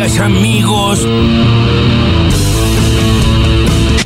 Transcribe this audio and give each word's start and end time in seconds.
Amigos. 0.00 1.06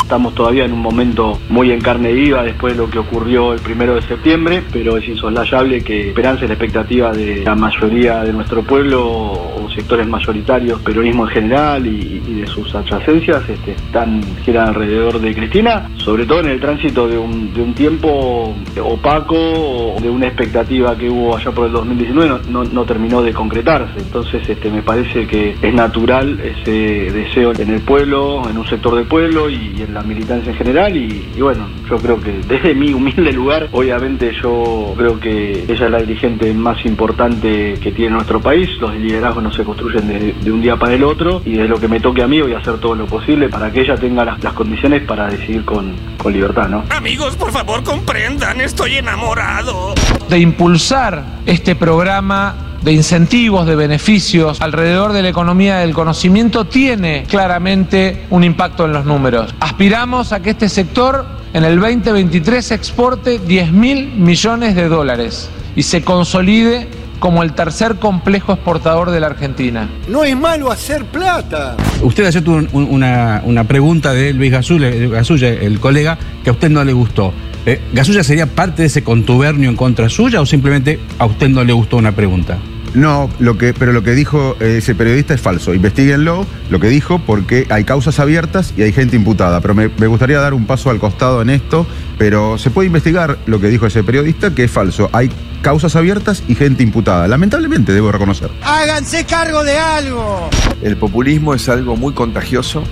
Estamos 0.03 0.35
todavía 0.35 0.65
en 0.65 0.73
un 0.73 0.81
momento 0.81 1.39
muy 1.49 1.71
en 1.71 1.81
carne 1.81 2.13
viva 2.13 2.43
después 2.43 2.73
de 2.73 2.79
lo 2.83 2.91
que 2.91 2.99
ocurrió 2.99 3.53
el 3.53 3.61
primero 3.61 3.95
de 3.95 4.03
septiembre, 4.03 4.65
pero 4.73 4.97
es 4.97 5.07
insoslayable 5.07 5.85
que 5.85 6.09
esperanza 6.09 6.45
y 6.45 6.49
la 6.49 6.55
expectativa 6.55 7.13
de 7.13 7.45
la 7.45 7.55
mayoría 7.55 8.25
de 8.25 8.33
nuestro 8.33 8.65
pueblo 8.65 9.56
sectores 9.77 10.07
mayoritarios, 10.09 10.81
peronismo 10.81 11.29
en 11.29 11.33
general 11.33 11.87
y, 11.87 12.19
de 12.19 12.47
sus 12.47 12.75
adyacencias, 12.75 13.49
este, 13.49 13.73
están 13.73 14.21
giran 14.45 14.69
alrededor 14.69 15.21
de 15.21 15.35
Cristina, 15.35 15.89
sobre 15.97 16.27
todo 16.27 16.41
en 16.41 16.49
el 16.49 16.61
tránsito 16.61 17.07
de 17.07 17.17
un, 17.17 17.55
de 17.55 17.63
un 17.63 17.75
tiempo 17.75 18.55
opaco 18.83 19.97
de 20.01 20.11
una 20.11 20.27
expectativa 20.27 20.97
que 20.97 21.09
hubo 21.09 21.37
allá 21.37 21.51
por 21.53 21.67
el 21.67 21.73
2019 21.73 22.41
no, 22.51 22.65
no, 22.65 22.85
terminó 22.85 23.23
de 23.23 23.33
concretarse. 23.33 23.99
Entonces 23.99 24.49
este, 24.49 24.71
me 24.71 24.83
parece 24.83 25.27
que 25.27 25.55
es 25.61 25.75
natural 25.75 26.41
ese 26.41 27.11
deseo 27.13 27.53
en 27.59 27.71
el 27.71 27.81
pueblo, 27.81 28.49
en 28.49 28.59
un 28.59 28.67
sector 28.67 28.95
del 28.97 29.07
pueblo 29.07 29.49
y 29.49 29.83
en 29.83 29.95
la 29.95 30.03
militancia 30.03 30.53
en 30.53 30.59
general 30.59 30.97
y, 30.97 31.41
bueno, 31.41 31.67
yo 31.89 31.97
creo 31.99 32.21
que 32.21 32.33
desde 32.49 32.75
mi 32.75 32.93
humilde 32.93 33.33
lugar, 33.33 33.69
obviamente 33.73 34.33
yo 34.43 34.95
creo 34.97 35.19
que 35.21 35.65
ella 35.69 35.87
es 35.87 35.91
la 35.91 35.99
dirigente 35.99 36.53
más 36.55 36.85
importante 36.85 37.75
que 37.83 37.93
tiene 37.93 38.13
nuestro 38.13 38.41
país, 38.41 38.69
los 38.81 38.95
liderazgos 38.95 39.43
no 39.43 39.53
se 39.53 39.65
construyen 39.67 40.09
de, 40.43 40.53
un 40.53 40.63
día 40.63 40.77
para 40.77 40.95
el 40.95 41.05
otro 41.05 41.43
y 41.45 41.53
de 41.53 41.69
lo 41.69 41.79
que 41.79 41.89
me 41.89 42.01
toque 42.01 42.23
a 42.23 42.29
mí 42.29 42.41
voy 42.41 42.55
a 42.55 42.59
hacer 42.59 42.79
todo 42.79 42.95
lo 42.95 43.07
posible 43.07 43.49
para 43.49 43.71
que 43.71 43.81
ella 43.81 43.97
tenga 43.97 44.25
las, 44.25 44.39
condiciones 44.55 45.03
para 45.03 45.27
decidir 45.29 45.65
con, 45.65 45.95
con 46.17 46.33
libertad, 46.33 46.69
¿no? 46.69 46.85
Amigos, 46.91 47.37
por 47.37 47.53
favor 47.53 47.83
comprendan, 47.83 48.61
estoy 48.61 48.95
enamorado. 48.95 49.95
De 50.31 50.39
impulsar 50.39 51.23
este 51.45 51.75
programa 51.75 52.67
de 52.83 52.93
incentivos, 52.93 53.67
de 53.67 53.75
beneficios 53.75 54.61
alrededor 54.61 55.13
de 55.13 55.23
la 55.23 55.29
economía 55.29 55.79
del 55.79 55.93
conocimiento 55.93 56.67
tiene 56.67 57.25
claramente 57.29 58.27
un 58.31 58.45
impacto 58.45 58.85
en 58.85 58.93
los 58.93 59.05
números. 59.05 59.53
Aspiramos 59.59 60.33
a 60.33 60.41
que 60.41 60.51
este 60.51 60.69
sector 60.69 61.27
en 61.53 61.65
el 61.65 61.81
2023 61.81 62.71
exporte 62.71 63.41
10 63.41 63.73
mil 63.73 64.13
millones 64.13 64.77
de 64.77 64.89
dólares 64.89 65.51
y 65.75 65.83
se 65.83 66.05
consolide 66.05 66.89
como 67.19 67.43
el 67.43 67.53
tercer 67.53 67.97
complejo 67.97 68.53
exportador 68.53 69.11
de 69.11 69.21
la 69.21 69.29
Argentina. 69.29 69.89
No 70.09 70.25
es 70.25 70.37
malo 70.37 70.71
hacer 70.71 71.05
plata. 71.05 71.77
Usted 72.03 72.27
aceptó 72.27 72.53
una, 72.73 73.43
una, 73.45 73.65
pregunta 73.65 74.13
de 74.13 74.33
Luis 74.33 74.51
Gasulla, 74.51 74.89
el 74.89 75.81
colega, 75.81 76.19
que 76.45 76.51
a 76.51 76.53
usted 76.53 76.71
no 76.71 76.85
le 76.85 76.93
gustó. 76.93 77.33
Eh, 77.67 77.81
¿Gasulla 77.93 78.23
sería 78.23 78.47
parte 78.47 78.83
de 78.83 78.87
ese 78.87 79.03
contubernio 79.03 79.69
en 79.69 79.77
contra 79.77 80.09
suya 80.09 80.41
o 80.41 80.47
simplemente 80.47 81.01
a 81.19 81.27
usted 81.27 81.49
no 81.49 81.65
le 81.65 81.73
gustó 81.73 81.97
una 81.97 82.13
pregunta? 82.13 82.59
No, 82.97 83.29
lo 83.41 83.59
que, 83.59 83.75
pero 83.75 83.93
lo 83.93 84.03
que 84.03 84.13
dijo 84.13 84.57
eh, 84.59 84.77
ese 84.79 84.95
periodista 84.95 85.35
es 85.35 85.41
falso. 85.41 85.75
Investíguenlo, 85.75 86.47
lo 86.71 86.81
que 86.81 86.89
dijo, 86.89 87.19
porque 87.19 87.67
hay 87.69 87.85
causas 87.85 88.19
abiertas 88.21 88.73
y 88.75 88.83
hay 88.83 88.93
gente 88.93 89.17
imputada. 89.17 89.61
Pero 89.61 89.75
me, 89.75 90.07
gustaría 90.07 90.39
dar 90.39 90.55
un 90.55 90.65
paso 90.65 90.89
al 90.89 90.99
costado 90.99 91.43
en 91.43 91.51
esto, 91.51 91.87
pero 92.17 92.57
se 92.57 92.71
puede 92.71 92.87
investigar 92.87 93.37
lo 93.45 93.61
que 93.61 93.69
dijo 93.69 93.87
ese 93.87 94.03
periodista, 94.03 94.55
que 94.55 94.65
es 94.65 94.71
falso. 94.71 95.11
Hay 95.13 95.31
causas 95.67 95.97
abiertas 95.97 96.45
y 96.47 96.55
gente 96.55 96.85
imputada. 96.85 97.27
Lamentablemente, 97.27 97.93
debo 97.93 98.13
reconocer. 98.13 98.49
Háganse 98.63 99.25
cargo 99.25 99.65
de 99.65 99.77
algo. 99.77 100.49
El 100.81 100.97
populismo 100.97 101.55
es 101.55 101.69
algo 101.69 101.97
muy 101.97 102.13
contagioso, 102.13 102.85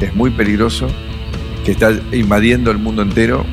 es 0.00 0.14
muy 0.14 0.30
peligroso, 0.30 0.86
que 1.66 1.72
está 1.72 1.92
invadiendo 2.12 2.70
el 2.70 2.78
mundo 2.78 3.02
entero. 3.02 3.44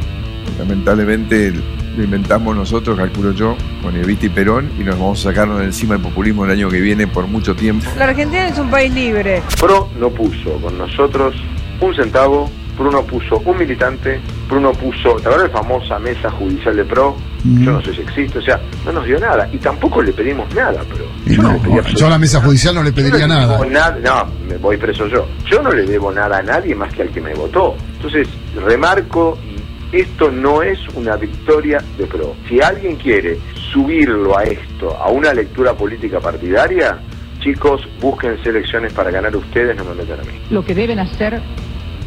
Lamentablemente 0.57 1.53
lo 1.97 2.01
inventamos 2.01 2.55
nosotros, 2.55 2.97
calculo 2.97 3.33
yo, 3.33 3.57
con 3.83 3.97
Evita 3.97 4.27
y 4.27 4.29
Perón, 4.29 4.71
y 4.79 4.85
nos 4.85 4.97
vamos 4.97 5.19
a 5.19 5.31
sacarnos 5.31 5.59
de 5.59 5.65
encima 5.65 5.95
el 5.95 6.01
populismo 6.01 6.45
el 6.45 6.51
año 6.51 6.69
que 6.69 6.79
viene 6.79 7.07
por 7.07 7.27
mucho 7.27 7.57
tiempo. 7.57 7.89
La 7.97 8.05
Argentina 8.05 8.47
es 8.47 8.57
un 8.57 8.69
país 8.69 8.93
libre. 8.93 9.43
PRO 9.59 9.89
no 9.99 10.11
puso 10.11 10.53
con 10.61 10.77
nosotros 10.77 11.35
un 11.81 11.93
centavo, 11.93 12.49
PRO 12.80 12.89
no 12.89 13.03
puso 13.03 13.41
un 13.44 13.58
militante, 13.58 14.22
PRO 14.47 14.61
no 14.61 14.71
puso, 14.71 15.15
¿te 15.15 15.27
acuerdas 15.27 15.52
la 15.52 15.61
famosa 15.61 15.99
mesa 15.99 16.31
judicial 16.31 16.77
de 16.77 16.86
PRO? 16.86 17.14
Mm. 17.43 17.65
Yo 17.65 17.71
no 17.73 17.81
sé 17.81 17.93
si 17.93 17.99
existe, 17.99 18.39
o 18.39 18.42
sea, 18.42 18.58
no 18.86 18.93
nos 18.93 19.05
dio 19.05 19.20
nada. 19.20 19.49
Y 19.52 19.58
tampoco 19.58 20.02
le 20.02 20.14
pedimos 20.14 20.48
nada, 20.55 20.81
pero 20.89 21.03
yo 21.26 21.43
no, 21.43 21.83
yo 21.83 22.08
a 22.08 22.09
la 22.09 22.17
mesa 22.17 22.39
judicial 22.39 22.73
no 22.73 22.81
le 22.81 22.93
pediría 22.93 23.27
nada. 23.27 23.59
nada. 23.65 23.99
No, 24.02 24.31
me 24.48 24.55
voy 24.55 24.77
preso 24.77 25.08
yo. 25.08 25.27
Yo 25.45 25.61
no 25.61 25.73
le 25.73 25.86
debo 25.86 26.09
nada 26.09 26.37
a 26.37 26.42
nadie 26.42 26.73
más 26.73 26.93
que 26.93 27.02
al 27.02 27.09
que 27.09 27.20
me 27.20 27.33
votó. 27.33 27.76
Entonces, 27.98 28.30
remarco 28.55 29.37
esto 29.92 30.32
no 30.32 30.61
es 30.61 30.80
una 30.95 31.17
victoria 31.17 31.83
de 31.98 32.05
PRO. 32.05 32.33
Si 32.48 32.61
alguien 32.61 32.95
quiere 32.95 33.39
subirlo 33.73 34.37
a 34.37 34.43
esto, 34.43 34.95
a 34.95 35.09
una 35.09 35.33
lectura 35.33 35.73
política 35.73 36.21
partidaria, 36.21 36.98
chicos, 37.42 37.82
busquen 37.99 38.37
elecciones 38.45 38.93
para 38.93 39.11
ganar 39.11 39.36
ustedes, 39.36 39.76
no 39.76 39.83
me 39.83 39.95
metan 39.95 40.21
a 40.21 40.23
mí. 40.23 40.39
Lo 40.49 40.64
que 40.64 40.73
deben 40.73 40.99
hacer 40.99 41.42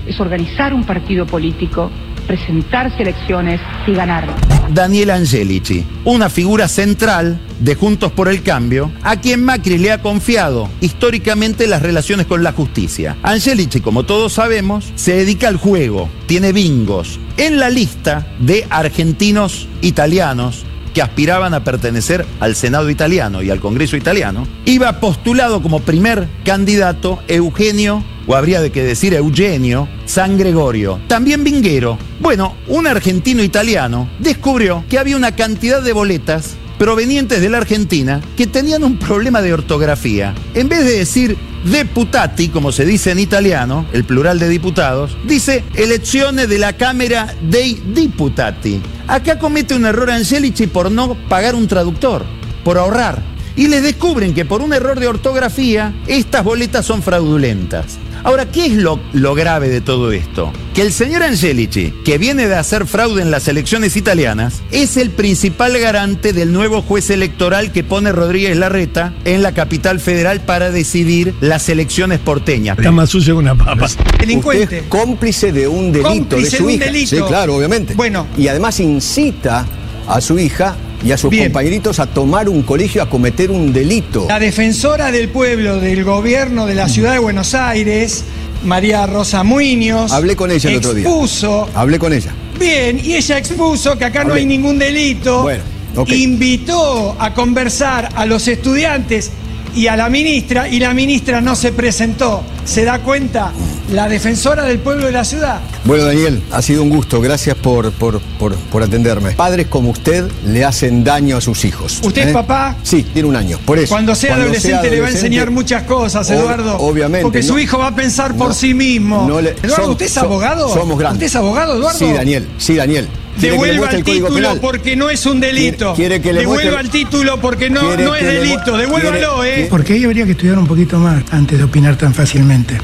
es 0.07 0.19
organizar 0.21 0.75
un 0.75 0.85
partido 0.85 1.27
político 1.27 1.91
presentarse 2.27 3.03
elecciones 3.03 3.61
y 3.87 3.93
ganar. 3.93 4.27
Daniel 4.73 5.11
Angelici, 5.11 5.85
una 6.05 6.31
figura 6.31 6.69
central 6.69 7.41
de 7.61 7.75
Juntos 7.75 8.13
por 8.13 8.29
el 8.29 8.43
Cambio, 8.43 8.91
a 9.03 9.17
quien 9.17 9.45
Macri 9.45 9.79
le 9.79 9.93
ha 9.93 10.03
confiado 10.03 10.69
históricamente 10.81 11.67
las 11.67 11.83
relaciones 11.83 12.27
con 12.27 12.43
la 12.43 12.53
justicia. 12.53 13.17
Angelici, 13.23 13.81
como 13.81 14.05
todos 14.05 14.35
sabemos, 14.35 14.93
se 14.95 15.15
dedica 15.15 15.49
al 15.49 15.57
juego, 15.57 16.09
tiene 16.27 16.53
bingos. 16.53 17.21
En 17.37 17.59
la 17.59 17.71
lista 17.71 18.27
de 18.39 18.67
argentinos 18.71 19.69
italianos 19.83 20.65
que 20.95 21.03
aspiraban 21.03 21.55
a 21.55 21.65
pertenecer 21.65 22.27
al 22.41 22.55
Senado 22.55 22.91
italiano 22.91 23.43
y 23.43 23.51
al 23.51 23.61
Congreso 23.61 23.97
italiano, 23.97 24.47
iba 24.67 25.01
postulado 25.01 25.63
como 25.63 25.81
primer 25.81 26.29
candidato 26.45 27.19
Eugenio 27.29 28.05
o 28.27 28.35
habría 28.35 28.61
de 28.61 28.71
que 28.71 28.83
decir 28.83 29.15
Eugenio, 29.15 29.89
San 30.07 30.39
Gregorio, 30.39 31.01
también 31.09 31.45
vinguero. 31.45 31.99
Bueno, 32.21 32.55
un 32.69 32.87
argentino 32.87 33.43
italiano 33.43 34.09
descubrió 34.19 34.85
que 34.89 34.99
había 34.99 35.17
una 35.17 35.35
cantidad 35.35 35.83
de 35.83 35.93
boletas 35.93 36.55
provenientes 36.79 37.41
de 37.41 37.49
la 37.49 37.59
Argentina 37.59 38.21
que 38.37 38.47
tenían 38.47 38.83
un 38.83 38.99
problema 38.99 39.41
de 39.41 39.55
ortografía. 39.55 40.35
En 40.55 40.69
vez 40.69 40.85
de 40.85 40.99
decir 40.99 41.37
deputati, 41.65 42.49
como 42.49 42.73
se 42.73 42.85
dice 42.85 43.13
en 43.13 43.21
italiano, 43.21 43.87
el 43.93 44.05
plural 44.05 44.39
de 44.39 44.49
diputados, 44.49 45.17
dice 45.25 45.63
elecciones 45.75 46.49
de 46.49 46.59
la 46.59 46.73
Cámara 46.73 47.33
dei 47.41 47.81
Diputati. 47.95 48.81
Acá 49.07 49.39
comete 49.39 49.75
un 49.75 49.87
error 49.87 50.11
Angelici 50.11 50.67
por 50.67 50.91
no 50.91 51.15
pagar 51.29 51.55
un 51.55 51.69
traductor, 51.69 52.25
por 52.65 52.79
ahorrar. 52.79 53.23
Y 53.55 53.69
les 53.69 53.83
descubren 53.83 54.35
que 54.35 54.45
por 54.45 54.63
un 54.63 54.73
error 54.73 54.99
de 54.99 55.07
ortografía, 55.07 55.93
estas 56.07 56.43
boletas 56.43 56.87
son 56.87 57.03
fraudulentas. 57.03 57.99
Ahora, 58.25 58.47
¿qué 58.47 58.67
es 58.67 58.75
lo, 58.75 59.01
lo, 59.13 59.35
grave 59.35 59.69
de 59.69 59.81
todo 59.81 60.13
esto? 60.13 60.53
Que 60.75 60.83
el 60.83 60.93
señor 60.93 61.23
Angelici, 61.23 61.93
que 62.05 62.19
viene 62.19 62.47
de 62.47 62.55
hacer 62.55 62.87
fraude 62.87 63.21
en 63.21 63.31
las 63.31 63.49
elecciones 63.49 63.97
italianas, 63.97 64.63
es 64.71 64.97
el 64.97 65.11
principal 65.11 65.77
garante 65.79 66.33
del 66.33 66.53
nuevo 66.53 66.83
juez 66.83 67.11
electoral 67.11 67.73
que 67.73 67.83
pone 67.83 68.13
Rodríguez 68.13 68.57
Larreta 68.57 69.13
en 69.25 69.43
la 69.43 69.53
capital 69.53 69.99
federal 69.99 70.41
para 70.41 70.71
decidir 70.71 71.35
las 71.41 71.69
elecciones 71.69 72.21
porteñas. 72.21 72.79
Está 72.79 72.93
más 72.93 73.11
sucio 73.11 73.35
que 73.35 73.41
una 73.41 73.57
papa. 73.57 73.89
Delincuente. 74.21 74.85
cómplice 74.89 75.53
de 75.53 75.67
un 75.67 75.93
delito 75.93 76.37
de 76.37 76.51
su 76.51 76.71
hija. 76.71 76.87
Sí, 77.07 77.21
claro, 77.27 77.57
obviamente. 77.57 77.95
Bueno. 77.95 78.27
Y 78.39 78.49
además 78.49 78.79
incita 78.79 79.67
a 80.07 80.21
su 80.21 80.39
hija 80.39 80.77
y 81.05 81.13
a 81.13 81.19
sus 81.19 81.35
compañeritos 81.37 81.99
a 81.99 82.07
tomar 82.07 82.49
un 82.49 82.63
colegio, 82.63 83.03
a 83.03 83.09
cometer 83.09 83.51
un 83.51 83.73
delito. 83.73 84.27
La 84.29 84.39
defensora 84.39 85.11
del 85.11 85.29
pueblo 85.29 85.81
del 85.81 86.05
gobierno 86.05 86.67
de 86.67 86.75
la 86.75 86.89
ciudad 86.89 87.13
de 87.13 87.19
Buenos 87.19 87.55
Aires, 87.55 88.25
María 88.65 89.07
Rosa 89.07 89.43
Muñoz. 89.43 90.13
Hablé 90.13 90.37
con 90.37 90.51
ella 90.51 90.71
el 90.71 90.77
otro 90.77 90.95
día. 90.95 91.05
Expuso. 91.05 91.69
Hablé 91.75 91.99
con 91.99 92.13
ella. 92.13 92.33
Bien, 92.59 93.01
y 93.03 93.15
ella 93.15 93.39
expuso 93.39 93.99
que 93.99 94.05
acá 94.05 94.25
no 94.25 94.35
hay 94.35 94.47
ningún 94.47 94.79
delito. 94.79 95.43
Bueno. 95.43 95.63
Invitó 96.07 97.17
a 97.19 97.35
conversar 97.35 98.09
a 98.15 98.25
los 98.25 98.49
estudiantes 98.49 99.31
y 99.75 99.87
a 99.87 99.97
la 99.97 100.09
ministra 100.09 100.69
y 100.69 100.79
la 100.81 100.95
ministra 100.95 101.41
no 101.41 101.57
se 101.57 101.73
presentó. 101.73 102.43
¿Se 102.65 102.85
da 102.85 103.01
cuenta? 103.01 103.53
La 103.93 104.09
defensora 104.09 104.65
del 104.65 104.79
pueblo 104.79 105.07
de 105.07 105.13
la 105.13 105.25
ciudad. 105.25 105.61
Bueno, 105.85 106.05
Daniel, 106.05 106.43
ha 106.53 106.63
sido 106.63 106.83
un 106.83 106.91
gusto. 106.91 107.21
Gracias 107.21 107.57
por, 107.57 107.93
por, 107.93 108.83
atenderme. 108.83 109.33
Padres 109.33 109.67
como 109.67 109.91
usted 109.91 110.31
le 110.47 110.65
hacen 110.65 111.03
daño 111.05 111.37
a 111.37 111.41
sus 111.41 111.65
hijos. 111.65 112.01
¿Usted 112.03 112.23
es 112.23 112.29
¿eh? 112.29 112.33
papá? 112.33 112.77
Sí, 112.83 113.03
tiene 113.03 113.29
un 113.29 113.37
año. 113.37 113.59
Por 113.65 113.79
eso. 113.79 113.93
Cuando 113.93 114.15
sea, 114.15 114.37
adolescente, 114.37 114.91
le 114.91 115.01
va 115.01 115.09
a 115.09 115.11
enseñar 115.11 115.51
muchas 115.51 115.83
cosas, 115.83 116.31
Eduardo. 116.31 116.77
obviamente. 116.79 117.25
Porque 117.25 117.43
su 117.43 117.59
hijo 117.59 117.79
va 117.79 117.89
a 117.89 117.95
pensar 117.95 118.35
por 118.37 118.55
sí 118.55 118.75
mismo. 118.75 119.29
Eduardo, 119.63 119.93
¿usted 119.93 120.07
es 120.07 120.17
abogado? 120.17 120.73
Somos 120.73 120.99
grandes. 120.99 121.17
¿Usted 121.17 121.27
es 121.27 121.37
abogado, 121.37 121.77
Eduardo? 121.77 121.99
Sí, 121.99 122.13
Daniel. 122.13 122.49
Sí, 122.59 122.77
Daniel. 122.77 123.09
Devuelva 123.37 123.91
el, 123.91 124.05
título 124.05 124.61
porque 124.61 124.95
no 124.95 125.11
es 125.11 125.25
un 125.27 125.41
delito. 125.41 125.95
Quiere, 125.95 126.21
que 126.21 126.33
le 126.33 126.41
Devuelva 126.41 126.81
el 126.81 126.91
título 126.91 127.41
porque 127.41 127.71
no, 127.71 127.97
no 127.97 128.15
es 128.15 128.25
delito. 128.25 128.77
Devuélvalo, 128.77 129.45
¿eh? 129.45 129.67
Porque 129.71 129.95
ahí 129.95 130.05
habría 130.05 130.25
que 130.25 130.33
estudiar 130.33 130.59
un 130.59 130.67
poquito 130.67 130.99
más 130.99 131.23
antes 131.33 131.59
de 131.59 131.65
opinar 131.65 131.97
tan 131.97 132.15
fácilmente. 132.15 132.79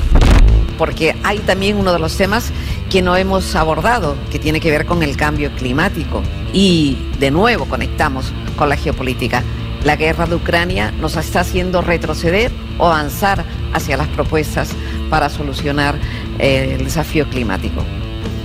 Porque 0.77 1.17
hay 1.23 1.39
también 1.41 1.77
uno 1.77 1.93
de 1.93 1.99
los 1.99 2.17
temas 2.17 2.50
que 2.89 3.03
no 3.03 3.17
hemos 3.17 3.55
abordado, 3.56 4.17
que 4.31 4.39
tiene 4.39 4.61
que 4.61 4.71
ver 4.71 4.87
con 4.87 5.03
el 5.03 5.17
cambio 5.17 5.50
climático. 5.53 6.23
Y 6.53 6.97
de 7.19 7.31
nuevo 7.31 7.67
conectamos 7.67 8.33
con 8.56 8.69
la 8.69 8.77
geopolítica. 8.77 9.43
La 9.85 9.97
guerra 9.97 10.27
de 10.27 10.35
Ucrania 10.35 10.93
nos 11.01 11.17
está 11.17 11.41
haciendo 11.41 11.83
retroceder 11.83 12.51
o 12.79 12.87
avanzar 12.87 13.44
hacia 13.73 13.97
las 13.97 14.09
propuestas 14.09 14.71
para 15.11 15.29
solucionar 15.29 15.97
eh, 16.39 16.77
el 16.79 16.85
desafío 16.85 17.29
climático. 17.29 17.85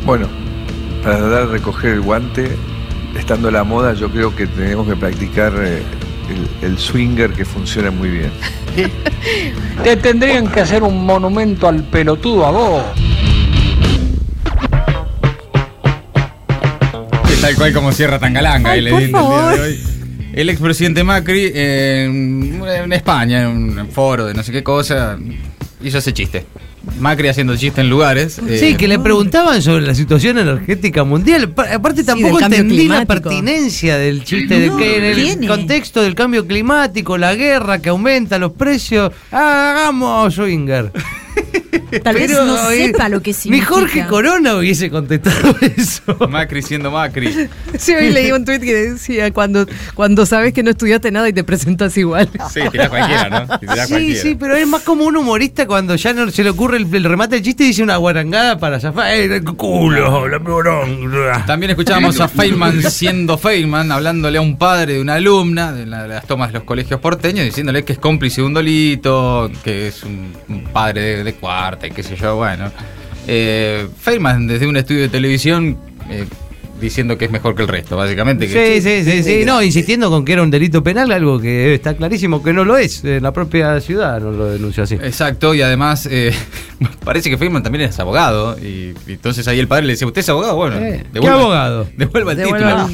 Bueno, 0.05 0.27
para 1.03 1.17
tratar 1.17 1.47
de 1.47 1.51
recoger 1.51 1.93
el 1.93 2.01
guante, 2.01 2.49
estando 3.17 3.51
la 3.51 3.63
moda, 3.63 3.93
yo 3.93 4.09
creo 4.09 4.33
que 4.35 4.47
tenemos 4.47 4.87
que 4.87 4.95
practicar 4.95 5.53
eh, 5.57 5.83
el, 6.61 6.77
swinger 6.77 7.31
que 7.31 7.43
funciona 7.43 7.91
muy 7.91 8.09
bien. 8.09 8.31
Te 9.83 9.97
tendrían 9.97 10.47
que 10.47 10.61
hacer 10.61 10.81
un 10.81 11.05
monumento 11.05 11.67
al 11.67 11.83
pelotudo 11.83 12.45
a 12.45 12.51
vos. 12.51 12.83
Tal 17.41 17.55
cual 17.55 17.73
como 17.73 17.91
cierra 17.91 18.19
Tangalanga 18.19 18.73
el, 18.73 18.87
el, 18.87 19.07
día 19.07 19.49
de 19.49 19.61
hoy. 19.61 19.83
El 20.31 20.49
expresidente 20.49 21.03
Macri 21.03 21.51
en, 21.53 22.63
en 22.65 22.93
España, 22.93 23.41
en 23.41 23.77
un 23.77 23.89
foro 23.89 24.25
de 24.25 24.33
no 24.33 24.41
sé 24.43 24.53
qué 24.53 24.63
cosa, 24.63 25.17
hizo 25.83 25.97
ese 25.97 26.13
chiste. 26.13 26.45
Macri 26.99 27.29
haciendo 27.29 27.55
chiste 27.55 27.81
en 27.81 27.89
lugares. 27.89 28.33
Sí, 28.33 28.65
eh, 28.65 28.77
que 28.77 28.87
le 28.87 28.99
preguntaban 28.99 29.61
sobre 29.61 29.85
la 29.85 29.95
situación 29.95 30.37
energética 30.37 31.03
mundial. 31.03 31.53
Aparte 31.73 32.03
tampoco 32.03 32.41
entendí 32.41 32.87
la 32.87 33.05
pertinencia 33.05 33.97
del 33.97 34.23
chiste 34.23 34.59
de 34.59 34.75
que 34.77 34.97
en 34.97 35.43
el 35.43 35.47
contexto 35.47 36.01
del 36.01 36.15
cambio 36.15 36.45
climático, 36.45 37.17
la 37.17 37.35
guerra 37.35 37.79
que 37.79 37.89
aumenta 37.89 38.37
los 38.37 38.53
precios, 38.53 39.11
hagamos 39.31 40.33
swinger. 40.33 40.91
Tal 41.99 42.15
vez 42.15 42.31
no 42.31 42.69
sepa 42.69 43.09
lo 43.09 43.21
que 43.21 43.33
significa. 43.33 43.69
Ni 43.69 43.75
Jorge 43.75 44.07
Corona 44.07 44.55
hubiese 44.55 44.89
contestado 44.89 45.55
eso. 45.77 46.29
Macri 46.29 46.61
siendo 46.61 46.91
Macri. 46.91 47.49
Sí, 47.77 47.93
hoy 47.93 48.09
leí 48.09 48.31
un 48.31 48.45
tuit 48.45 48.61
que 48.61 48.73
decía, 48.73 49.31
cuando, 49.31 49.65
cuando 49.93 50.25
sabes 50.25 50.53
que 50.53 50.63
no 50.63 50.71
estudiaste 50.71 51.11
nada 51.11 51.29
y 51.29 51.33
te 51.33 51.43
presentas 51.43 51.97
igual. 51.97 52.29
Sí, 52.51 52.61
tirás 52.71 52.89
cualquiera, 52.89 53.29
¿no? 53.29 53.59
sí, 53.59 53.65
cualquiera. 53.65 54.21
sí, 54.21 54.35
pero 54.39 54.55
es 54.55 54.67
más 54.67 54.81
como 54.83 55.05
un 55.05 55.17
humorista 55.17 55.65
cuando 55.65 55.95
ya 55.95 56.13
no 56.13 56.29
se 56.29 56.43
le 56.43 56.49
ocurre 56.49 56.77
el, 56.77 57.03
remate 57.03 57.35
del 57.35 57.43
chiste 57.43 57.63
y 57.63 57.67
dice 57.67 57.83
una 57.83 57.97
guarangada 57.97 58.57
para 58.57 58.79
zafar. 58.79 59.13
¡Eh, 59.13 59.41
culo! 59.41 60.27
La 60.27 61.45
También 61.45 61.71
escuchábamos 61.71 62.19
a 62.19 62.27
Feynman 62.27 62.81
siendo 62.83 63.37
Feynman, 63.37 63.91
hablándole 63.91 64.37
a 64.37 64.41
un 64.41 64.57
padre 64.57 64.93
de 64.93 65.01
una 65.01 65.15
alumna 65.15 65.71
de, 65.71 65.85
las 65.85 66.25
tomas 66.25 66.49
de 66.49 66.53
los 66.53 66.63
colegios 66.63 66.99
porteños, 66.99 67.45
diciéndole 67.45 67.83
que 67.83 67.93
es 67.93 67.99
cómplice 67.99 68.41
de 68.41 68.47
un 68.47 68.53
dolito, 68.53 69.51
que 69.63 69.87
es 69.87 70.03
un, 70.03 70.33
padre 70.71 71.23
de, 71.23 71.23
de 71.23 71.33
cuarta 71.83 71.87
y 71.87 71.91
qué 71.91 72.03
sé 72.03 72.15
yo, 72.15 72.35
bueno. 72.35 72.71
Eh, 73.27 73.87
Feynman 73.99 74.47
desde 74.47 74.67
un 74.67 74.75
estudio 74.77 75.01
de 75.01 75.09
televisión 75.09 75.77
eh, 76.09 76.25
diciendo 76.81 77.17
que 77.17 77.25
es 77.25 77.31
mejor 77.31 77.55
que 77.55 77.61
el 77.61 77.67
resto, 77.69 77.95
básicamente. 77.95 78.47
sí, 78.47 78.81
sí, 78.81 79.03
sí, 79.03 79.23
sí, 79.23 79.45
no, 79.45 79.61
insistiendo 79.63 80.09
con 80.09 80.25
que 80.25 80.33
era 80.33 80.43
un 80.43 80.51
delito 80.51 80.83
penal, 80.83 81.11
algo 81.11 81.39
que 81.39 81.73
está 81.73 81.95
clarísimo 81.95 82.43
que 82.43 82.51
no 82.51 82.65
lo 82.65 82.77
es. 82.77 83.03
la 83.03 83.31
propia 83.31 83.79
ciudad 83.79 84.19
no 84.19 84.31
lo 84.31 84.51
denunció 84.51 84.83
así. 84.83 84.95
Exacto, 84.95 85.53
y 85.53 85.61
además 85.61 86.07
eh, 86.11 86.33
parece 87.05 87.29
que 87.29 87.37
Feynman 87.37 87.63
también 87.63 87.85
es 87.85 87.99
abogado, 87.99 88.57
y, 88.59 88.93
entonces 89.07 89.47
ahí 89.47 89.59
el 89.59 89.67
padre 89.67 89.85
le 89.85 89.93
dice, 89.93 90.05
¿usted 90.05 90.19
es 90.19 90.29
abogado? 90.29 90.55
Bueno, 90.55 90.77
eh, 90.77 91.05
¿qué 91.13 91.27
abogado? 91.27 91.87
Devuelva 91.97 92.33
el 92.33 92.43
título. 92.43 92.89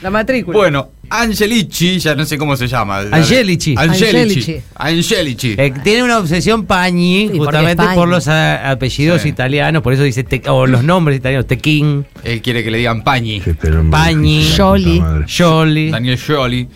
La 0.00 0.10
matrícula. 0.10 0.56
Bueno, 0.56 0.90
Angelici, 1.10 1.98
ya 1.98 2.14
no 2.14 2.24
sé 2.24 2.38
cómo 2.38 2.56
se 2.56 2.66
llama. 2.66 3.00
Angelici. 3.10 3.74
Angelici. 3.76 4.60
Angelici. 4.74 5.54
Eh, 5.58 5.72
tiene 5.82 6.02
una 6.02 6.18
obsesión 6.18 6.66
Pañi, 6.66 7.30
justamente 7.36 7.84
por 7.94 8.08
los 8.08 8.28
apellidos 8.28 9.24
italianos, 9.26 9.82
por 9.82 9.92
eso 9.92 10.02
dice, 10.02 10.24
o 10.48 10.66
los 10.66 10.82
nombres 10.84 11.18
italianos, 11.18 11.46
Tequín. 11.46 12.06
Él 12.22 12.42
quiere 12.42 12.64
que 12.64 12.70
le 12.70 12.78
digan 12.78 13.02
Pañi. 13.04 13.42
Pañi. 13.90 14.48
Jolly. 14.56 15.90
Daniel 15.90 16.18
Jolly. 16.18 16.68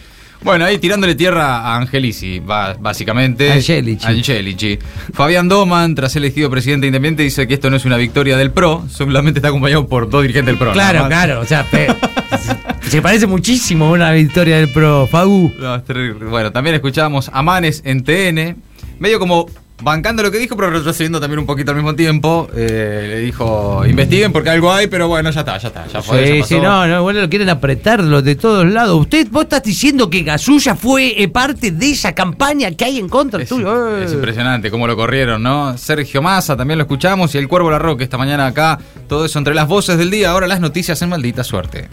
Bueno, 0.43 0.65
ahí 0.65 0.79
tirándole 0.79 1.15
tierra 1.15 1.59
a 1.59 1.77
Angelici, 1.77 2.41
básicamente. 2.41 3.53
Angelici. 3.53 4.07
Angelici. 4.07 4.79
Fabián 5.13 5.49
Doman, 5.49 5.95
tras 5.95 6.13
ser 6.13 6.23
elegido 6.23 6.49
presidente 6.49 6.87
independiente, 6.87 7.25
dice 7.25 7.49
que 7.49 7.55
esto 7.55 7.71
no 7.71 7.77
es 7.77 7.85
una 7.85 7.97
victoria 7.97 8.37
del 8.37 8.53
PRO, 8.53 8.85
solamente 8.89 9.39
está 9.39 9.49
acompañado 9.49 9.87
por 9.89 10.09
dos 10.09 10.23
dirigentes 10.23 10.53
del 10.53 10.59
PRO. 10.59 10.73
Claro, 10.73 11.07
claro. 11.09 11.41
O 11.41 11.45
sea, 11.45 11.67
se 12.89 13.03
parece 13.03 13.27
muchísimo 13.27 13.87
a 13.87 13.91
una 13.91 14.13
victoria 14.13 14.59
del 14.59 14.69
PRO. 14.69 15.07
Fagu. 15.09 15.53
bueno, 16.31 16.53
también 16.53 16.77
escuchábamos 16.77 17.31
a 17.33 17.43
Manes 17.43 17.83
en 17.85 18.05
TN. 18.05 18.57
Medio 19.01 19.19
como 19.19 19.47
bancando 19.83 20.23
lo 20.23 20.31
que 20.31 20.39
dijo, 20.39 20.57
pero 20.57 20.71
retrocediendo 20.71 21.21
también 21.21 21.39
un 21.41 21.47
poquito 21.47 21.71
al 21.71 21.77
mismo 21.77 21.95
tiempo. 21.95 22.49
Eh, 22.55 23.07
le 23.09 23.19
dijo, 23.21 23.83
investiguen 23.87 24.33
porque 24.33 24.51
algo 24.51 24.73
hay, 24.73 24.87
pero 24.87 25.09
bueno, 25.09 25.31
ya 25.31 25.41
está, 25.41 25.59
ya 25.59 25.69
está. 25.69 25.87
Ya 25.87 26.03
fue, 26.03 26.43
sí, 26.43 26.55
sí, 26.55 26.61
no, 26.61 26.87
no, 26.87 27.03
bueno, 27.03 27.21
lo 27.21 27.29
quieren 27.29 27.49
apretarlo 27.49 28.23
de 28.23 28.35
todos 28.35 28.67
lados. 28.67 29.01
Usted, 29.01 29.29
vos 29.31 29.45
estás 29.45 29.63
diciendo 29.63 30.11
que 30.11 30.23
Gasulla 30.23 30.75
fue 30.75 31.21
eh, 31.23 31.29
parte 31.29 31.71
de 31.71 31.91
esa 31.91 32.15
campaña 32.15 32.71
que 32.73 32.85
hay 32.85 32.99
en 32.99 33.09
contra 33.09 33.43
es, 33.43 33.49
tuyo. 33.49 33.99
Es 33.99 34.13
impresionante 34.13 34.71
cómo 34.71 34.87
lo 34.87 34.97
corrieron, 34.97 35.43
¿no? 35.43 35.77
Sergio 35.79 36.23
Massa 36.23 36.57
también 36.57 36.79
lo 36.79 36.85
escuchamos 36.85 37.35
y 37.35 37.39
el 37.39 37.49
Cuervo 37.49 37.71
Larroque 37.71 38.05
esta 38.05 38.19
mañana 38.19 38.47
acá. 38.47 38.79
Todo 39.09 39.25
eso 39.25 39.39
entre 39.39 39.55
las 39.55 39.69
voces 39.69 39.99
del 39.99 40.11
día, 40.11 40.31
ahora 40.31 40.47
las 40.47 40.61
noticias 40.61 41.01
en 41.03 41.09
maldita 41.09 41.45
suerte. 41.45 41.89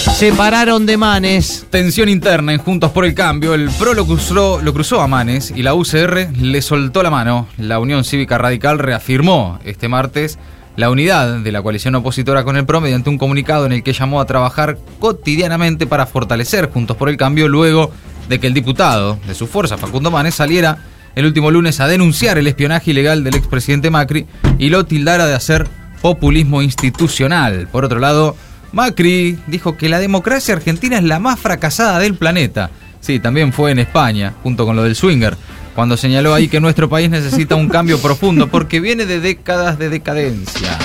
Separaron 0.00 0.86
de 0.86 0.96
Manes. 0.96 1.66
Tensión 1.68 2.08
interna 2.08 2.54
en 2.54 2.58
Juntos 2.58 2.90
por 2.90 3.04
el 3.04 3.12
Cambio. 3.12 3.52
El 3.52 3.68
PRO 3.68 3.92
lo 3.92 4.06
cruzó, 4.06 4.60
lo 4.62 4.72
cruzó 4.72 5.02
a 5.02 5.06
Manes 5.06 5.52
y 5.54 5.62
la 5.62 5.74
UCR 5.74 6.30
le 6.40 6.62
soltó 6.62 7.02
la 7.02 7.10
mano. 7.10 7.48
La 7.58 7.78
Unión 7.78 8.04
Cívica 8.04 8.38
Radical 8.38 8.78
reafirmó 8.78 9.58
este 9.62 9.88
martes 9.88 10.38
la 10.76 10.88
unidad 10.88 11.40
de 11.40 11.52
la 11.52 11.60
coalición 11.60 11.94
opositora 11.96 12.44
con 12.44 12.56
el 12.56 12.64
PRO 12.64 12.80
mediante 12.80 13.10
un 13.10 13.18
comunicado 13.18 13.66
en 13.66 13.72
el 13.72 13.82
que 13.82 13.92
llamó 13.92 14.22
a 14.22 14.26
trabajar 14.26 14.78
cotidianamente 15.00 15.86
para 15.86 16.06
fortalecer 16.06 16.70
Juntos 16.70 16.96
por 16.96 17.10
el 17.10 17.18
Cambio 17.18 17.46
luego 17.48 17.90
de 18.30 18.40
que 18.40 18.46
el 18.46 18.54
diputado 18.54 19.18
de 19.26 19.34
su 19.34 19.46
fuerza, 19.46 19.76
Facundo 19.76 20.10
Manes, 20.10 20.34
saliera 20.34 20.78
el 21.14 21.26
último 21.26 21.50
lunes 21.50 21.78
a 21.80 21.88
denunciar 21.88 22.38
el 22.38 22.46
espionaje 22.46 22.92
ilegal 22.92 23.22
del 23.22 23.34
expresidente 23.34 23.90
Macri 23.90 24.26
y 24.58 24.70
lo 24.70 24.86
tildara 24.86 25.26
de 25.26 25.34
hacer 25.34 25.68
populismo 26.00 26.62
institucional. 26.62 27.68
Por 27.70 27.84
otro 27.84 27.98
lado, 27.98 28.36
Macri 28.72 29.38
dijo 29.46 29.76
que 29.76 29.88
la 29.88 29.98
democracia 29.98 30.54
argentina 30.54 30.98
es 30.98 31.04
la 31.04 31.18
más 31.18 31.38
fracasada 31.38 31.98
del 31.98 32.14
planeta. 32.14 32.70
Sí, 33.00 33.18
también 33.18 33.52
fue 33.52 33.70
en 33.70 33.78
España, 33.78 34.34
junto 34.42 34.66
con 34.66 34.76
lo 34.76 34.82
del 34.82 34.94
swinger, 34.94 35.36
cuando 35.74 35.96
señaló 35.96 36.34
ahí 36.34 36.48
que 36.48 36.60
nuestro 36.60 36.88
país 36.88 37.08
necesita 37.10 37.54
un 37.54 37.68
cambio 37.68 37.98
profundo 37.98 38.48
porque 38.48 38.80
viene 38.80 39.06
de 39.06 39.20
décadas 39.20 39.78
de 39.78 39.88
decadencia. 39.88 40.78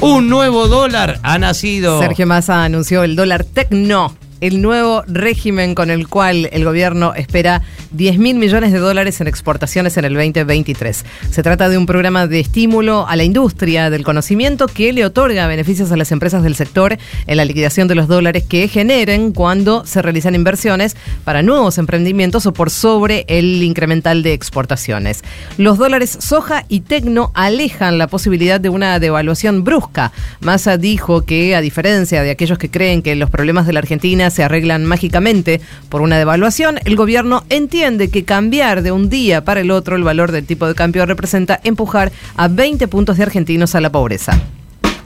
Un 0.00 0.28
nuevo 0.28 0.68
dólar 0.68 1.20
ha 1.22 1.38
nacido. 1.38 2.00
Sergio 2.00 2.26
Massa 2.26 2.64
anunció 2.64 3.04
el 3.04 3.14
dólar 3.14 3.44
Tecno 3.44 4.16
el 4.42 4.60
nuevo 4.60 5.04
régimen 5.06 5.76
con 5.76 5.88
el 5.88 6.08
cual 6.08 6.48
el 6.50 6.64
gobierno 6.64 7.14
espera 7.14 7.62
10 7.92 8.18
mil 8.18 8.36
millones 8.38 8.72
de 8.72 8.80
dólares 8.80 9.20
en 9.20 9.28
exportaciones 9.28 9.96
en 9.96 10.04
el 10.04 10.14
2023. 10.14 11.04
Se 11.30 11.42
trata 11.44 11.68
de 11.68 11.78
un 11.78 11.86
programa 11.86 12.26
de 12.26 12.40
estímulo 12.40 13.06
a 13.06 13.14
la 13.14 13.22
industria 13.22 13.88
del 13.88 14.02
conocimiento 14.02 14.66
que 14.66 14.92
le 14.92 15.04
otorga 15.04 15.46
beneficios 15.46 15.92
a 15.92 15.96
las 15.96 16.10
empresas 16.10 16.42
del 16.42 16.56
sector 16.56 16.98
en 17.28 17.36
la 17.36 17.44
liquidación 17.44 17.86
de 17.86 17.94
los 17.94 18.08
dólares 18.08 18.42
que 18.48 18.66
generen 18.66 19.30
cuando 19.30 19.86
se 19.86 20.02
realizan 20.02 20.34
inversiones 20.34 20.96
para 21.22 21.42
nuevos 21.42 21.78
emprendimientos 21.78 22.44
o 22.46 22.52
por 22.52 22.70
sobre 22.70 23.24
el 23.28 23.62
incremental 23.62 24.24
de 24.24 24.32
exportaciones. 24.32 25.22
Los 25.56 25.78
dólares 25.78 26.18
soja 26.20 26.64
y 26.68 26.80
tecno 26.80 27.30
alejan 27.34 27.96
la 27.96 28.08
posibilidad 28.08 28.58
de 28.58 28.70
una 28.70 28.98
devaluación 28.98 29.62
brusca. 29.62 30.10
Massa 30.40 30.78
dijo 30.78 31.24
que, 31.24 31.54
a 31.54 31.60
diferencia 31.60 32.24
de 32.24 32.32
aquellos 32.32 32.58
que 32.58 32.72
creen 32.72 33.02
que 33.02 33.14
los 33.14 33.30
problemas 33.30 33.68
de 33.68 33.74
la 33.74 33.78
Argentina 33.78 34.31
se 34.32 34.42
arreglan 34.42 34.84
mágicamente 34.84 35.60
por 35.88 36.00
una 36.00 36.18
devaluación, 36.18 36.80
el 36.84 36.96
gobierno 36.96 37.44
entiende 37.48 38.10
que 38.10 38.24
cambiar 38.24 38.82
de 38.82 38.92
un 38.92 39.08
día 39.08 39.44
para 39.44 39.60
el 39.60 39.70
otro 39.70 39.96
el 39.96 40.02
valor 40.02 40.32
del 40.32 40.46
tipo 40.46 40.66
de 40.66 40.74
cambio 40.74 41.06
representa 41.06 41.60
empujar 41.62 42.10
a 42.36 42.48
20 42.48 42.88
puntos 42.88 43.16
de 43.16 43.22
argentinos 43.22 43.74
a 43.74 43.80
la 43.80 43.92
pobreza. 43.92 44.40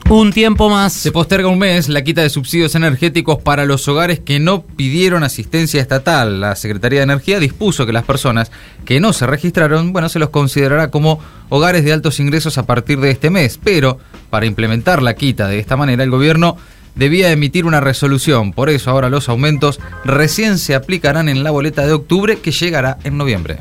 Un 0.09 0.31
tiempo 0.31 0.69
más. 0.69 0.93
Se 0.93 1.11
posterga 1.11 1.49
un 1.49 1.59
mes 1.59 1.89
la 1.89 2.01
quita 2.01 2.21
de 2.21 2.29
subsidios 2.29 2.75
energéticos 2.75 3.39
para 3.41 3.65
los 3.65 3.85
hogares 3.89 4.21
que 4.21 4.39
no 4.39 4.61
pidieron 4.63 5.25
asistencia 5.25 5.81
estatal. 5.81 6.39
La 6.39 6.55
Secretaría 6.55 6.99
de 6.99 7.03
Energía 7.03 7.41
dispuso 7.41 7.85
que 7.85 7.91
las 7.91 8.05
personas 8.05 8.49
que 8.85 9.01
no 9.01 9.11
se 9.11 9.27
registraron, 9.27 9.91
bueno, 9.91 10.07
se 10.07 10.19
los 10.19 10.29
considerará 10.29 10.91
como 10.91 11.19
hogares 11.49 11.83
de 11.83 11.91
altos 11.91 12.21
ingresos 12.21 12.57
a 12.57 12.65
partir 12.65 13.01
de 13.01 13.11
este 13.11 13.29
mes. 13.29 13.59
Pero 13.61 13.99
para 14.29 14.45
implementar 14.45 15.03
la 15.03 15.13
quita 15.13 15.49
de 15.49 15.59
esta 15.59 15.75
manera, 15.75 16.05
el 16.05 16.09
gobierno 16.09 16.55
debía 16.97 17.31
emitir 17.31 17.65
una 17.65 17.79
resolución. 17.79 18.51
Por 18.51 18.69
eso 18.69 18.91
ahora 18.91 19.09
los 19.09 19.29
aumentos 19.29 19.79
recién 20.03 20.57
se 20.57 20.75
aplicarán 20.75 21.29
en 21.29 21.43
la 21.43 21.51
boleta 21.51 21.85
de 21.85 21.93
octubre 21.93 22.39
que 22.39 22.51
llegará 22.51 22.97
en 23.03 23.17
noviembre. 23.17 23.59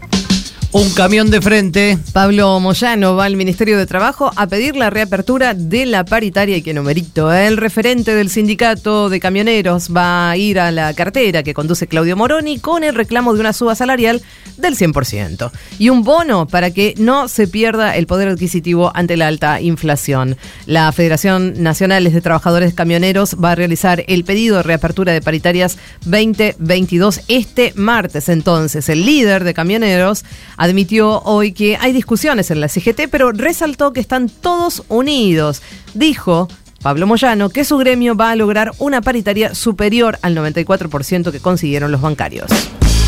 Un 0.73 0.90
camión 0.90 1.30
de 1.30 1.40
frente. 1.40 1.99
Pablo 2.12 2.61
Moyano 2.61 3.16
va 3.16 3.25
al 3.25 3.37
Ministerio 3.37 3.78
de 3.78 3.87
Trabajo 3.87 4.30
a 4.37 4.46
pedir 4.46 4.76
la 4.76 4.90
reapertura 4.90 5.54
de 5.54 5.87
la 5.87 6.04
paritaria 6.04 6.56
y 6.56 6.62
que 6.62 6.75
numerito. 6.75 7.32
El 7.32 7.56
referente 7.56 8.14
del 8.14 8.28
sindicato 8.28 9.08
de 9.08 9.20
camioneros 9.20 9.88
va 9.96 10.30
a 10.30 10.37
ir 10.37 10.61
a 10.61 10.70
la 10.70 10.92
cartera 10.92 11.42
que 11.42 11.54
conduce 11.54 11.87
Claudio 11.87 12.16
Moroni 12.16 12.58
con 12.58 12.85
el 12.85 12.94
reclamo 12.94 13.32
de 13.32 13.40
una 13.40 13.52
suba 13.52 13.75
salarial 13.75 14.20
del 14.58 14.76
100% 14.76 15.50
y 15.78 15.88
un 15.88 16.02
bono 16.02 16.46
para 16.46 16.70
que 16.70 16.94
no 16.99 17.28
se 17.28 17.46
pierda 17.46 17.96
el 17.96 18.06
poder 18.06 18.28
adquisitivo 18.28 18.90
ante 18.94 19.16
la 19.16 19.28
alta 19.28 19.61
inflación. 19.61 20.37
La 20.66 20.90
Federación 20.92 21.62
Nacional 21.62 22.04
de 22.04 22.20
Trabajadores 22.20 22.75
Camioneros 22.75 23.37
va 23.42 23.52
a 23.52 23.54
realizar 23.54 24.04
el 24.08 24.25
pedido 24.25 24.56
de 24.58 24.62
reapertura 24.62 25.12
de 25.12 25.23
paritarias 25.23 25.78
2022 26.04 27.20
este 27.28 27.73
martes. 27.76 28.28
Entonces, 28.28 28.88
el 28.88 29.06
líder 29.06 29.44
de 29.44 29.54
camioneros 29.54 30.25
admitió 30.56 31.20
hoy 31.22 31.52
que 31.52 31.76
hay 31.80 31.92
discusiones 31.92 32.50
en 32.50 32.60
la 32.60 32.68
CGT, 32.68 33.08
pero 33.10 33.32
resaltó 33.32 33.92
que 33.92 34.00
están 34.00 34.28
todos 34.28 34.82
unidos. 34.88 35.62
Dijo 35.94 36.48
Pablo 36.82 37.06
Moyano 37.06 37.50
que 37.50 37.64
su 37.64 37.78
gremio 37.78 38.14
va 38.14 38.30
a 38.30 38.36
lograr 38.36 38.72
una 38.78 39.00
paritaria 39.00 39.54
superior 39.54 40.18
al 40.22 40.36
94% 40.36 41.32
que 41.32 41.40
consiguieron 41.40 41.90
los 41.90 42.00
bancarios. 42.00 42.50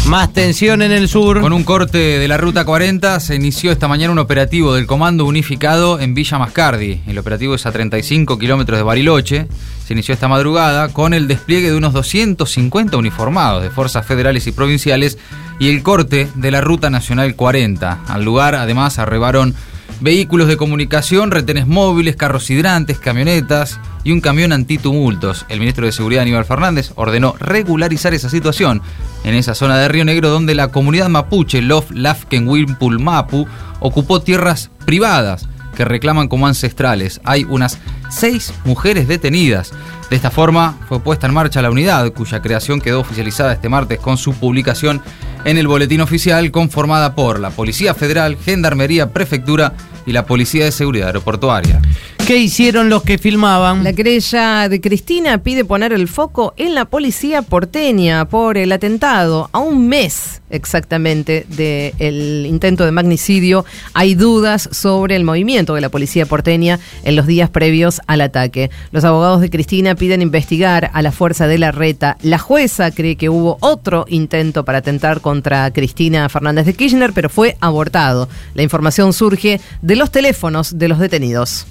Más 0.08 0.32
tensión 0.32 0.80
en 0.80 0.90
el 0.90 1.06
sur. 1.06 1.40
Con 1.42 1.52
un 1.52 1.64
corte 1.64 1.98
de 1.98 2.28
la 2.28 2.38
ruta 2.38 2.64
40 2.64 3.20
se 3.20 3.34
inició 3.34 3.70
esta 3.70 3.88
mañana 3.88 4.10
un 4.10 4.18
operativo 4.18 4.74
del 4.74 4.86
Comando 4.86 5.26
Unificado 5.26 6.00
en 6.00 6.14
Villa 6.14 6.38
Mascardi. 6.38 7.02
El 7.06 7.18
operativo 7.18 7.54
es 7.54 7.66
a 7.66 7.72
35 7.72 8.38
kilómetros 8.38 8.78
de 8.78 8.84
Bariloche. 8.84 9.48
Se 9.86 9.92
inició 9.92 10.14
esta 10.14 10.26
madrugada 10.26 10.88
con 10.94 11.12
el 11.12 11.28
despliegue 11.28 11.70
de 11.70 11.76
unos 11.76 11.92
250 11.92 12.96
uniformados 12.96 13.62
de 13.62 13.68
fuerzas 13.68 14.06
federales 14.06 14.46
y 14.46 14.52
provinciales 14.52 15.18
y 15.58 15.68
el 15.68 15.82
corte 15.82 16.28
de 16.34 16.50
la 16.50 16.60
ruta 16.60 16.90
nacional 16.90 17.34
40. 17.34 18.04
Al 18.06 18.24
lugar 18.24 18.54
además 18.54 18.98
arribaron 18.98 19.54
vehículos 20.00 20.48
de 20.48 20.56
comunicación, 20.56 21.30
retenes 21.30 21.66
móviles, 21.66 22.16
carros 22.16 22.48
hidrantes, 22.50 22.98
camionetas 22.98 23.80
y 24.04 24.12
un 24.12 24.20
camión 24.20 24.52
antitumultos. 24.52 25.44
El 25.48 25.58
ministro 25.58 25.86
de 25.86 25.92
Seguridad 25.92 26.22
Aníbal 26.22 26.44
Fernández 26.44 26.92
ordenó 26.94 27.34
regularizar 27.38 28.14
esa 28.14 28.30
situación 28.30 28.82
en 29.24 29.34
esa 29.34 29.54
zona 29.54 29.76
de 29.78 29.88
Río 29.88 30.04
Negro 30.04 30.30
donde 30.30 30.54
la 30.54 30.68
comunidad 30.68 31.08
mapuche 31.08 31.62
Lof 31.62 31.90
Lafken 31.90 32.48
Wimpul 32.48 33.00
Mapu 33.00 33.46
ocupó 33.80 34.20
tierras 34.20 34.70
privadas 34.84 35.48
que 35.76 35.84
reclaman 35.84 36.28
como 36.28 36.46
ancestrales. 36.46 37.20
Hay 37.24 37.44
unas 37.44 37.78
seis 38.10 38.52
mujeres 38.64 39.06
detenidas. 39.06 39.72
De 40.10 40.16
esta 40.16 40.30
forma 40.30 40.76
fue 40.88 41.00
puesta 41.00 41.26
en 41.26 41.34
marcha 41.34 41.62
la 41.62 41.70
unidad, 41.70 42.10
cuya 42.12 42.40
creación 42.40 42.80
quedó 42.80 43.00
oficializada 43.00 43.52
este 43.52 43.68
martes 43.68 44.00
con 44.00 44.16
su 44.16 44.32
publicación 44.32 45.02
en 45.48 45.56
el 45.56 45.66
boletín 45.66 46.02
oficial, 46.02 46.50
conformada 46.50 47.14
por 47.14 47.40
la 47.40 47.48
Policía 47.48 47.94
Federal, 47.94 48.36
Gendarmería, 48.36 49.14
Prefectura 49.14 49.72
y 50.04 50.12
la 50.12 50.26
Policía 50.26 50.66
de 50.66 50.72
Seguridad 50.72 51.06
Aeroportuaria. 51.06 51.80
¿Qué 52.28 52.36
hicieron 52.36 52.90
los 52.90 53.04
que 53.04 53.16
filmaban? 53.16 53.84
La 53.84 53.94
querella 53.94 54.68
de 54.68 54.82
Cristina 54.82 55.38
pide 55.38 55.64
poner 55.64 55.94
el 55.94 56.08
foco 56.08 56.52
en 56.58 56.74
la 56.74 56.84
policía 56.84 57.40
porteña 57.40 58.26
por 58.26 58.58
el 58.58 58.70
atentado. 58.70 59.48
A 59.50 59.60
un 59.60 59.88
mes 59.88 60.42
exactamente 60.50 61.46
del 61.48 62.44
intento 62.44 62.84
de 62.84 62.92
magnicidio, 62.92 63.64
hay 63.94 64.14
dudas 64.14 64.68
sobre 64.72 65.16
el 65.16 65.24
movimiento 65.24 65.74
de 65.74 65.80
la 65.80 65.88
policía 65.88 66.26
porteña 66.26 66.78
en 67.02 67.16
los 67.16 67.26
días 67.26 67.48
previos 67.48 68.02
al 68.06 68.20
ataque. 68.20 68.70
Los 68.90 69.04
abogados 69.04 69.40
de 69.40 69.48
Cristina 69.48 69.94
piden 69.94 70.20
investigar 70.20 70.90
a 70.92 71.00
la 71.00 71.12
fuerza 71.12 71.46
de 71.46 71.56
la 71.56 71.72
reta. 71.72 72.18
La 72.20 72.36
jueza 72.36 72.90
cree 72.90 73.16
que 73.16 73.30
hubo 73.30 73.56
otro 73.60 74.04
intento 74.06 74.66
para 74.66 74.78
atentar 74.78 75.22
contra 75.22 75.70
Cristina 75.72 76.28
Fernández 76.28 76.66
de 76.66 76.74
Kirchner, 76.74 77.14
pero 77.14 77.30
fue 77.30 77.56
abortado. 77.60 78.28
La 78.52 78.62
información 78.62 79.14
surge 79.14 79.62
de 79.80 79.96
los 79.96 80.12
teléfonos 80.12 80.78
de 80.78 80.88
los 80.88 80.98
detenidos. 80.98 81.66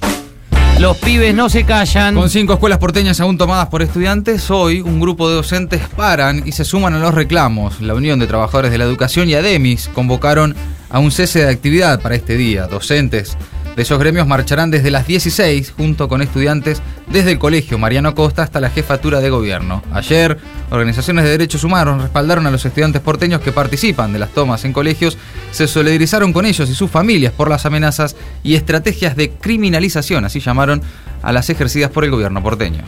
Los 0.80 0.96
pibes 0.98 1.34
no 1.34 1.50
se 1.50 1.64
callan. 1.64 2.14
Con 2.14 2.30
cinco 2.30 2.54
escuelas 2.54 2.78
porteñas 2.78 3.20
aún 3.20 3.36
tomadas 3.36 3.68
por 3.68 3.82
estudiantes, 3.82 4.52
hoy 4.52 4.82
un 4.82 5.00
grupo 5.00 5.28
de 5.28 5.36
docentes 5.36 5.82
paran 5.96 6.44
y 6.46 6.52
se 6.52 6.66
suman 6.66 6.94
a 6.94 7.00
los 7.00 7.16
reclamos. 7.16 7.82
La 7.82 7.96
Unión 7.96 8.20
de 8.20 8.28
Trabajadores 8.28 8.70
de 8.70 8.78
la 8.78 8.84
Educación 8.84 9.28
y 9.28 9.34
ADEMIS 9.34 9.90
convocaron 9.92 10.56
a 10.90 11.00
un 11.00 11.10
cese 11.10 11.40
de 11.40 11.50
actividad 11.50 12.00
para 12.00 12.14
este 12.14 12.38
día. 12.38 12.68
Docentes 12.68 13.36
de 13.78 13.84
esos 13.84 14.00
gremios 14.00 14.26
marcharán 14.26 14.72
desde 14.72 14.90
las 14.90 15.06
16 15.06 15.72
junto 15.78 16.10
con 16.10 16.24
estudiantes 16.24 16.82
desde 17.12 17.34
el 17.34 17.38
colegio 17.38 17.78
Mariano 17.78 18.16
Costa 18.16 18.42
hasta 18.42 18.60
la 18.60 18.72
jefatura 18.72 19.20
de 19.20 19.30
gobierno. 19.30 19.84
Ayer, 19.94 20.40
organizaciones 20.72 21.26
de 21.26 21.30
derechos 21.30 21.64
humanos 21.64 22.02
respaldaron 22.02 22.48
a 22.48 22.52
los 22.52 22.66
estudiantes 22.66 23.04
porteños 23.04 23.40
que 23.40 23.52
participan 23.52 24.12
de 24.12 24.18
las 24.18 24.32
tomas 24.32 24.66
en 24.66 24.74
colegios, 24.74 25.20
se 25.52 25.68
solidarizaron 25.68 26.34
con 26.34 26.48
ellos 26.48 26.68
y 26.72 26.74
sus 26.74 26.90
familias 26.90 27.34
por 27.34 27.52
las 27.52 27.68
amenazas 27.68 28.16
y 28.42 28.56
estrategias 28.56 29.16
de 29.16 29.30
criminalización, 29.30 30.26
así 30.26 30.40
llamaron 30.40 30.82
a 31.22 31.32
las 31.32 31.52
ejercidas 31.52 31.92
por 31.92 32.04
el 32.04 32.10
gobierno 32.10 32.42
porteño. 32.42 32.84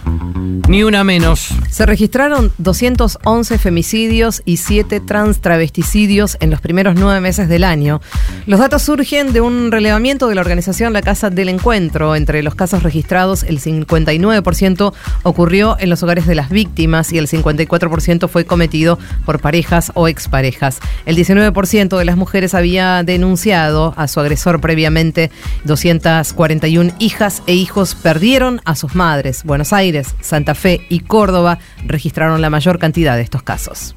Ni 0.67 0.83
una 0.83 1.03
menos. 1.03 1.49
Se 1.71 1.85
registraron 1.87 2.51
211 2.59 3.57
femicidios 3.57 4.43
y 4.45 4.57
7 4.57 4.99
transtravesticidios 4.99 6.37
en 6.41 6.51
los 6.51 6.61
primeros 6.61 6.93
nueve 6.95 7.21
meses 7.21 7.49
del 7.49 7.63
año. 7.63 8.01
Los 8.45 8.59
datos 8.59 8.83
surgen 8.83 9.33
de 9.33 9.41
un 9.41 9.71
relevamiento 9.71 10.27
de 10.27 10.35
la 10.35 10.41
organización 10.41 10.78
La 10.87 11.01
Casa 11.01 11.29
del 11.29 11.49
Encuentro. 11.49 12.15
Entre 12.15 12.41
los 12.41 12.55
casos 12.55 12.83
registrados, 12.83 13.43
el 13.43 13.59
59% 13.59 14.93
ocurrió 15.23 15.75
en 15.77 15.89
los 15.89 16.01
hogares 16.03 16.25
de 16.25 16.35
las 16.35 16.49
víctimas 16.49 17.11
y 17.11 17.17
el 17.17 17.27
54% 17.27 18.29
fue 18.29 18.45
cometido 18.45 18.97
por 19.25 19.41
parejas 19.41 19.91
o 19.95 20.07
exparejas. 20.07 20.79
El 21.05 21.17
19% 21.17 21.97
de 21.97 22.05
las 22.05 22.15
mujeres 22.15 22.53
había 22.53 23.03
denunciado 23.03 23.93
a 23.97 24.07
su 24.07 24.21
agresor 24.21 24.61
previamente. 24.61 25.31
241 25.65 26.93
hijas 26.99 27.43
e 27.45 27.55
hijos 27.55 27.95
perdieron 27.95 28.61
a 28.63 28.75
sus 28.75 28.95
madres. 28.95 29.43
Buenos 29.43 29.73
Aires, 29.73 30.15
Santa 30.21 30.55
Fe 30.55 30.87
y 30.87 31.01
Córdoba 31.01 31.59
registraron 31.85 32.41
la 32.41 32.49
mayor 32.49 32.79
cantidad 32.79 33.17
de 33.17 33.23
estos 33.23 33.43
casos. 33.43 33.95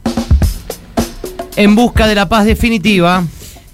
En 1.55 1.77
busca 1.77 2.09
de 2.09 2.17
la 2.17 2.29
paz 2.29 2.45
definitiva. 2.45 3.23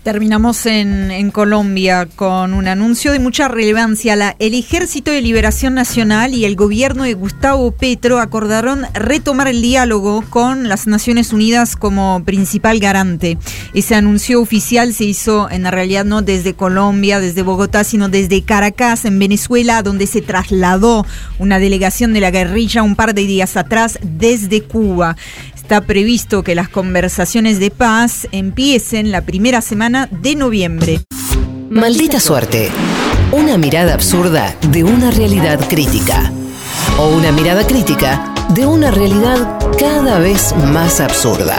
Terminamos 0.09 0.65
en, 0.65 1.31
Colombia 1.33 2.09
con 2.17 2.55
un 2.55 2.67
anuncio 2.67 3.13
de 3.13 3.19
mucha 3.19 3.47
relevancia. 3.47 4.35
El 4.39 4.55
Ejército 4.55 5.11
de 5.11 5.21
Liberación 5.21 5.75
Nacional 5.75 6.33
y 6.33 6.47
el 6.47 6.57
gobierno 6.57 7.03
de 7.03 7.13
Gustavo 7.13 7.73
Petro 7.73 8.19
acordaron 8.19 8.87
retomar 8.95 9.49
el 9.49 9.61
diálogo 9.61 10.25
con 10.31 10.67
las 10.67 10.87
Naciones 10.87 11.35
Unidas 11.35 11.77
como 11.77 12.23
principal 12.25 12.79
garante. 12.79 13.37
Ese 13.75 13.97
anuncio 13.97 14.41
oficial 14.41 14.95
se 14.95 15.05
hizo 15.05 15.51
en 15.51 15.71
realidad 15.71 16.07
no 16.07 16.23
desde 16.23 16.55
Colombia, 16.55 17.21
desde 17.21 17.43
Bogotá, 17.43 17.85
sino 17.85 18.09
desde 18.09 18.43
Caracas, 18.43 19.05
en 19.05 19.19
Venezuela, 19.19 19.83
donde 19.83 20.07
se 20.07 20.23
trasladó 20.23 21.05
una 21.39 21.59
delegación 21.59 22.15
de 22.15 22.23
la 22.23 22.31
guerrilla 22.31 22.83
un 22.83 22.97
par 22.97 23.13
de 23.13 23.27
días 23.27 23.59
atrás 23.59 23.99
desde 24.03 24.63
Cuba. 24.63 25.17
Está 25.69 25.83
previsto 25.83 26.43
que 26.43 26.55
las 26.55 26.71
conversaciones 26.71 27.61
de 27.61 27.71
paz 27.71 28.27
empiecen 28.33 29.13
la 29.13 29.21
primera 29.21 29.61
de 30.07 30.37
noviembre. 30.37 31.01
Maldita 31.71 32.21
suerte. 32.21 32.71
Una 33.33 33.59
mirada 33.59 33.95
absurda 33.95 34.55
de 34.71 34.85
una 34.85 35.11
realidad 35.11 35.61
crítica. 35.69 36.33
O 36.99 37.09
una 37.09 37.33
mirada 37.33 37.67
crítica 37.67 38.33
de 38.55 38.67
una 38.67 38.91
realidad 38.91 39.59
cada 39.79 40.19
vez 40.19 40.55
más 40.73 41.01
absurda. 41.01 41.57